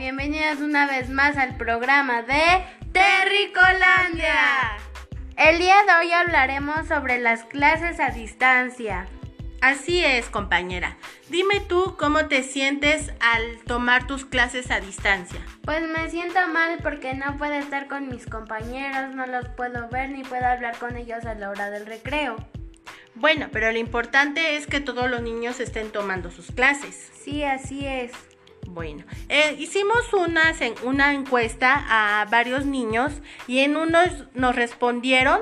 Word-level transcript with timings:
bienvenidos 0.00 0.60
una 0.60 0.86
vez 0.86 1.08
más 1.08 1.36
al 1.36 1.56
programa 1.56 2.22
de 2.22 2.42
Terricolandia. 2.92 4.34
El 5.36 5.58
día 5.58 5.76
de 5.84 5.92
hoy 6.00 6.12
hablaremos 6.12 6.88
sobre 6.88 7.18
las 7.18 7.44
clases 7.44 8.00
a 8.00 8.10
distancia. 8.10 9.06
Así 9.60 10.04
es, 10.04 10.26
compañera. 10.26 10.96
Dime 11.28 11.60
tú 11.60 11.96
cómo 11.98 12.26
te 12.26 12.42
sientes 12.42 13.12
al 13.20 13.58
tomar 13.66 14.06
tus 14.06 14.24
clases 14.24 14.70
a 14.70 14.80
distancia. 14.80 15.40
Pues 15.64 15.82
me 15.88 16.10
siento 16.10 16.40
mal 16.48 16.78
porque 16.82 17.14
no 17.14 17.36
puedo 17.36 17.54
estar 17.54 17.86
con 17.86 18.08
mis 18.08 18.26
compañeros, 18.26 19.14
no 19.14 19.26
los 19.26 19.48
puedo 19.50 19.88
ver 19.90 20.10
ni 20.10 20.24
puedo 20.24 20.46
hablar 20.46 20.76
con 20.78 20.96
ellos 20.96 21.24
a 21.24 21.34
la 21.34 21.50
hora 21.50 21.70
del 21.70 21.86
recreo. 21.86 22.36
Bueno, 23.14 23.48
pero 23.52 23.70
lo 23.70 23.78
importante 23.78 24.56
es 24.56 24.66
que 24.66 24.80
todos 24.80 25.10
los 25.10 25.22
niños 25.22 25.60
estén 25.60 25.92
tomando 25.92 26.30
sus 26.30 26.50
clases. 26.50 27.10
Sí, 27.22 27.44
así 27.44 27.86
es. 27.86 28.12
Bueno, 28.72 29.04
eh, 29.28 29.56
hicimos 29.58 30.12
una, 30.12 30.54
una 30.84 31.12
encuesta 31.12 31.84
a 31.88 32.24
varios 32.26 32.66
niños 32.66 33.12
y 33.48 33.60
en 33.60 33.76
unos 33.76 34.08
nos 34.34 34.54
respondieron 34.54 35.40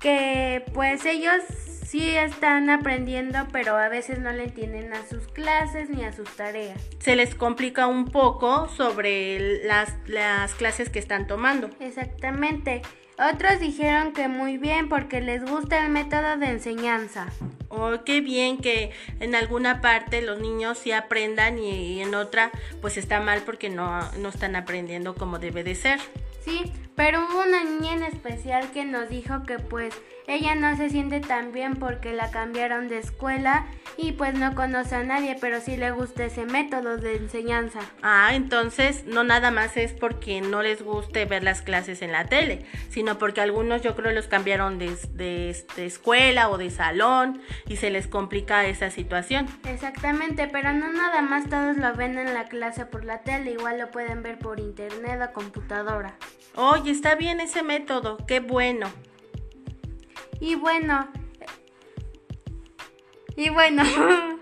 que 0.00 0.62
pues 0.74 1.06
ellos 1.06 1.42
sí 1.86 2.10
están 2.10 2.68
aprendiendo, 2.68 3.38
pero 3.52 3.76
a 3.76 3.88
veces 3.88 4.18
no 4.18 4.30
le 4.32 4.44
entienden 4.44 4.92
a 4.92 5.06
sus 5.06 5.28
clases 5.28 5.88
ni 5.88 6.04
a 6.04 6.12
sus 6.12 6.28
tareas. 6.36 6.78
Se 6.98 7.16
les 7.16 7.34
complica 7.34 7.86
un 7.86 8.06
poco 8.06 8.68
sobre 8.68 9.64
las, 9.64 9.94
las 10.06 10.54
clases 10.54 10.90
que 10.90 10.98
están 10.98 11.26
tomando. 11.26 11.70
Exactamente. 11.80 12.82
Otros 13.18 13.60
dijeron 13.60 14.12
que 14.12 14.28
muy 14.28 14.58
bien 14.58 14.90
porque 14.90 15.22
les 15.22 15.42
gusta 15.42 15.84
el 15.86 15.90
método 15.90 16.36
de 16.36 16.48
enseñanza. 16.48 17.28
Oh, 17.78 18.04
qué 18.04 18.22
bien 18.22 18.56
que 18.56 18.90
en 19.20 19.34
alguna 19.34 19.82
parte 19.82 20.22
los 20.22 20.40
niños 20.40 20.78
sí 20.78 20.92
aprendan 20.92 21.58
y, 21.58 22.00
en 22.00 22.14
otra 22.14 22.50
pues 22.80 22.96
está 22.96 23.20
mal 23.20 23.42
porque 23.42 23.68
no, 23.68 24.00
no 24.12 24.30
están 24.30 24.56
aprendiendo 24.56 25.14
como 25.14 25.38
debe 25.38 25.62
de 25.62 25.74
ser. 25.74 26.00
Sí, 26.42 26.72
pero 26.96 27.24
hubo 27.24 27.42
una 27.42 27.62
niña 27.62 27.92
en 27.92 28.02
especial 28.02 28.70
que 28.72 28.84
nos 28.84 29.08
dijo 29.08 29.44
que 29.44 29.58
pues 29.58 29.94
ella 30.26 30.56
no 30.56 30.76
se 30.76 30.90
siente 30.90 31.20
tan 31.20 31.52
bien 31.52 31.76
porque 31.76 32.12
la 32.12 32.30
cambiaron 32.30 32.88
de 32.88 32.98
escuela 32.98 33.66
y 33.96 34.12
pues 34.12 34.34
no 34.34 34.54
conoce 34.54 34.96
a 34.96 35.04
nadie, 35.04 35.36
pero 35.40 35.60
sí 35.60 35.76
le 35.76 35.92
gusta 35.92 36.24
ese 36.24 36.46
método 36.46 36.96
de 36.96 37.16
enseñanza. 37.16 37.78
Ah, 38.02 38.30
entonces 38.34 39.04
no 39.06 39.22
nada 39.22 39.50
más 39.50 39.76
es 39.76 39.92
porque 39.92 40.40
no 40.40 40.62
les 40.62 40.82
guste 40.82 41.24
ver 41.26 41.44
las 41.44 41.62
clases 41.62 42.02
en 42.02 42.10
la 42.12 42.24
tele, 42.24 42.66
sino 42.90 43.18
porque 43.18 43.40
algunos 43.40 43.82
yo 43.82 43.94
creo 43.94 44.10
los 44.10 44.26
cambiaron 44.26 44.78
de, 44.78 44.96
de, 45.12 45.86
escuela 45.86 46.48
o 46.50 46.58
de 46.58 46.70
salón 46.70 47.40
y 47.68 47.76
se 47.76 47.90
les 47.90 48.08
complica 48.08 48.66
esa 48.66 48.90
situación. 48.90 49.46
Exactamente, 49.64 50.48
pero 50.48 50.72
no 50.72 50.92
nada 50.92 51.22
más 51.22 51.48
todos 51.48 51.76
lo 51.76 51.94
ven 51.94 52.18
en 52.18 52.34
la 52.34 52.44
clase 52.44 52.84
por 52.84 53.04
la 53.04 53.18
tele, 53.18 53.52
igual 53.52 53.78
lo 53.78 53.90
pueden 53.90 54.22
ver 54.22 54.38
por 54.38 54.58
internet 54.58 55.20
o 55.22 55.32
computadora. 55.32 56.16
Oye, 56.56 56.90
está 56.90 57.14
bien 57.16 57.40
ese 57.40 57.62
método, 57.62 58.16
qué 58.26 58.40
bueno. 58.40 58.90
Y 60.40 60.54
bueno. 60.54 61.10
Y 63.36 63.50
bueno. 63.50 63.82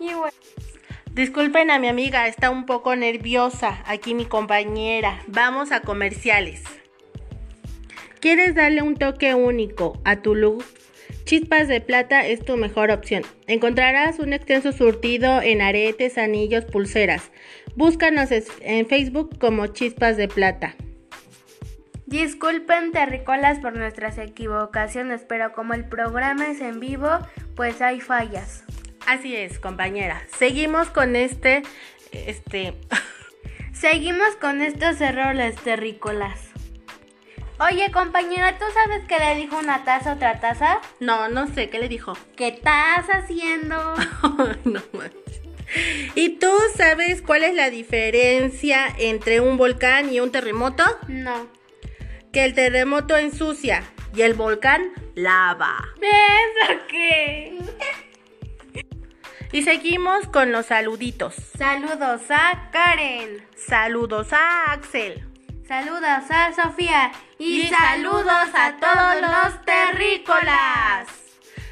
y 0.00 0.14
bueno. 0.14 0.36
Disculpen 1.12 1.72
a 1.72 1.80
mi 1.80 1.88
amiga, 1.88 2.28
está 2.28 2.50
un 2.50 2.66
poco 2.66 2.94
nerviosa. 2.94 3.82
Aquí 3.84 4.14
mi 4.14 4.26
compañera. 4.26 5.24
Vamos 5.26 5.72
a 5.72 5.82
comerciales. 5.82 6.62
¿Quieres 8.20 8.54
darle 8.54 8.82
un 8.82 8.94
toque 8.96 9.34
único 9.34 10.00
a 10.04 10.22
tu 10.22 10.36
look? 10.36 10.64
Chispas 11.24 11.68
de 11.68 11.80
Plata 11.80 12.26
es 12.26 12.44
tu 12.44 12.56
mejor 12.56 12.90
opción. 12.90 13.22
Encontrarás 13.46 14.18
un 14.18 14.32
extenso 14.32 14.72
surtido 14.72 15.40
en 15.40 15.60
aretes, 15.60 16.18
anillos, 16.18 16.64
pulseras. 16.64 17.30
Búscanos 17.76 18.30
en 18.60 18.86
Facebook 18.86 19.38
como 19.38 19.68
Chispas 19.68 20.16
de 20.16 20.28
Plata. 20.28 20.74
Disculpen 22.06 22.90
terricolas 22.90 23.60
por 23.60 23.76
nuestras 23.76 24.18
equivocaciones, 24.18 25.24
pero 25.28 25.52
como 25.52 25.74
el 25.74 25.84
programa 25.84 26.50
es 26.50 26.60
en 26.60 26.80
vivo, 26.80 27.08
pues 27.54 27.80
hay 27.80 28.00
fallas. 28.00 28.64
Así 29.06 29.36
es, 29.36 29.60
compañera. 29.60 30.22
Seguimos 30.36 30.88
con 30.88 31.14
este 31.14 31.62
este 32.12 32.74
Seguimos 33.72 34.36
con 34.40 34.60
estos 34.60 35.00
errores 35.00 35.54
terrícolas. 35.56 36.49
Oye, 37.60 37.90
compañera, 37.92 38.58
¿tú 38.58 38.64
sabes 38.72 39.04
qué 39.06 39.18
le 39.18 39.34
dijo 39.36 39.58
una 39.58 39.84
taza 39.84 40.12
a 40.12 40.14
otra 40.14 40.40
taza? 40.40 40.80
No, 40.98 41.28
no 41.28 41.46
sé, 41.46 41.68
¿qué 41.68 41.78
le 41.78 41.88
dijo? 41.88 42.16
¿Qué 42.36 42.48
estás 42.48 43.06
haciendo? 43.08 43.94
no 44.64 44.80
¿Y 46.14 46.38
tú 46.38 46.50
sabes 46.76 47.22
cuál 47.22 47.44
es 47.44 47.54
la 47.54 47.70
diferencia 47.70 48.86
entre 48.98 49.40
un 49.40 49.56
volcán 49.56 50.12
y 50.12 50.20
un 50.20 50.32
terremoto? 50.32 50.84
No 51.06 51.60
que 52.32 52.44
el 52.44 52.54
terremoto 52.54 53.16
ensucia 53.16 53.82
y 54.14 54.22
el 54.22 54.34
volcán 54.34 54.92
lava. 55.14 55.78
¿Eso 56.00 56.80
qué? 56.88 57.58
Y 59.52 59.62
seguimos 59.62 60.28
con 60.28 60.52
los 60.52 60.66
saluditos. 60.66 61.34
Saludos 61.34 62.22
a 62.30 62.70
Karen. 62.70 63.44
Saludos 63.56 64.32
a 64.32 64.72
Axel. 64.72 65.29
Saludos 65.70 66.28
a 66.30 66.52
Sofía. 66.52 67.12
Y, 67.38 67.68
saludos 67.68 68.48
a 68.54 68.74
todos 68.80 69.20
los 69.22 69.64
terrícolas. 69.64 71.06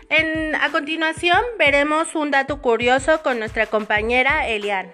En, 0.09 0.55
a 0.55 0.71
continuación 0.71 1.41
veremos 1.59 2.15
un 2.15 2.31
dato 2.31 2.63
curioso 2.63 3.25
con 3.25 3.41
nuestra 3.41 3.67
compañera 3.67 4.47
Elian. 4.47 4.93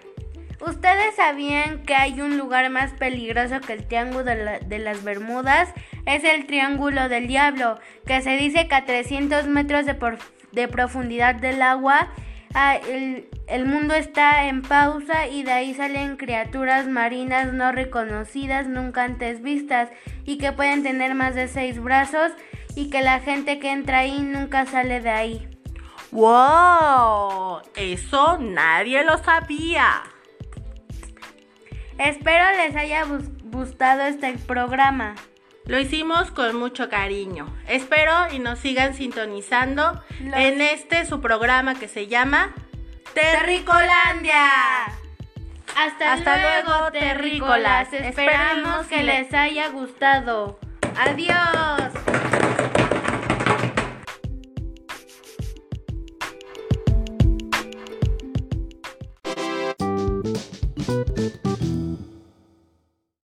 ¿Ustedes 0.67 1.17
sabían 1.17 1.83
que 1.83 1.95
hay 1.95 2.23
un 2.23 2.39
lugar 2.39 2.71
más 2.71 2.93
peligroso 2.93 3.61
que 3.61 3.75
el 3.75 3.87
Triángulo 3.87 4.25
de, 4.25 4.79
las 4.79 5.05
Bermudas? 5.05 5.69
Es 6.07 6.25
el 6.25 6.47
Triángulo 6.47 7.11
del 7.11 7.27
Diablo, 7.27 7.79
que 8.07 8.23
se 8.23 8.39
dice 8.39 8.69
que 8.69 8.75
a 8.75 8.87
300 8.87 9.49
metros 9.49 9.85
de, 9.85 10.69
profundidad 10.69 11.35
del 11.35 11.61
agua 11.61 12.09
ah, 12.55 12.77
el, 12.77 13.29
el, 13.47 13.67
mundo 13.67 13.95
está 13.95 14.47
en 14.47 14.63
pausa 14.63 15.27
y 15.27 15.43
de 15.43 15.53
ahí 15.53 15.75
salen 15.75 16.17
criaturas 16.17 16.87
marinas 16.87 17.53
no 17.53 17.73
reconocidas, 17.73 18.67
nunca 18.67 19.05
antes 19.05 19.43
vistas, 19.43 19.91
y 20.25 20.39
que 20.39 20.53
pueden 20.53 20.83
tener 20.83 21.15
más 21.15 21.35
de 21.35 21.49
seis 21.49 21.81
brazos 21.81 22.33
y 22.75 22.91
que 22.91 23.03
la 23.03 23.21
gente 23.21 23.59
que 23.59 23.71
entra 23.71 23.99
ahí 23.99 24.21
nunca 24.21 24.67
sale 24.67 25.01
de 25.01 25.11
ahí. 25.11 25.49
¡Wow! 26.11 27.63
Eso 27.75 28.39
nadie 28.39 29.05
lo 29.05 29.19
sabía. 29.19 30.05
Espero 31.99 32.45
les 32.57 32.77
haya 32.77 33.05
gustado 33.45 34.03
este 34.03 34.35
programa. 34.47 35.15
Lo 35.67 35.79
hicimos 35.79 36.31
con 36.31 36.57
mucho 36.57 36.91
cariño. 36.91 37.47
Espero 37.67 38.13
y 38.33 38.39
nos 38.39 38.59
sigan 38.59 38.95
sintonizando 38.95 40.03
en 40.21 40.61
este 40.61 41.07
su 41.07 41.21
programa 41.23 41.75
que 41.75 41.89
se 41.89 42.07
llama 42.07 42.53
Terricolandia. 43.15 44.47
Hasta, 45.77 46.17
luego, 46.17 46.93
terrícolas. 46.93 47.93
Esperamos 47.93 48.87
que 48.87 49.03
les 49.03 49.33
haya 49.33 49.69
gustado. 49.69 50.59
Adiós. 50.97 51.93